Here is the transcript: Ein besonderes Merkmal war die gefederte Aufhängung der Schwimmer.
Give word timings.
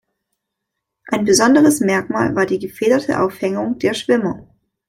Ein 1.09 1.25
besonderes 1.25 1.79
Merkmal 1.79 2.35
war 2.35 2.47
die 2.47 2.57
gefederte 2.57 3.19
Aufhängung 3.21 3.77
der 3.77 3.93
Schwimmer. 3.93 4.47